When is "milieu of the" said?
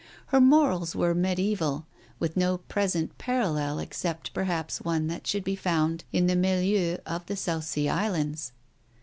6.35-7.35